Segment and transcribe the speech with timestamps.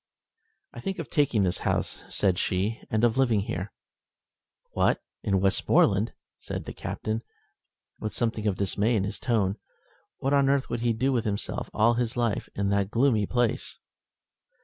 [0.73, 3.71] "I think of taking this house," said she, "and of living here."
[4.71, 7.21] "What, in Westmoreland!" said the Captain,
[7.99, 9.57] with something of dismay in his tone.
[10.17, 13.77] What on earth would he do with himself all his life in that gloomy place!